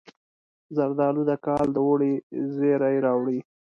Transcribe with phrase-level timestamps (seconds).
[0.75, 2.13] زردالو د کال د اوړي
[2.55, 3.39] زیری راوړي.